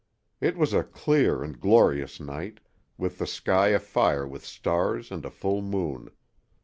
[0.39, 2.59] It was a clear and glorious night,
[2.97, 6.09] with the sky afire with stars and a full moon.